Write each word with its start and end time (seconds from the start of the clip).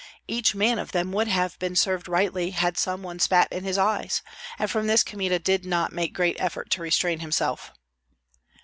Each 0.27 0.55
man 0.55 0.79
of 0.79 0.93
them 0.93 1.11
would 1.11 1.27
have 1.27 1.59
been 1.59 1.75
served 1.75 2.07
rightly 2.07 2.49
had 2.49 2.75
some 2.75 3.03
one 3.03 3.19
spat 3.19 3.47
in 3.51 3.63
his 3.63 3.77
eyes, 3.77 4.23
and 4.57 4.67
from 4.71 4.87
this 4.87 5.03
Kmita 5.03 5.37
did 5.37 5.63
not 5.63 5.93
make 5.93 6.11
great 6.11 6.37
effort 6.41 6.71
to 6.71 6.81
restrain 6.81 7.19
himself. 7.19 7.71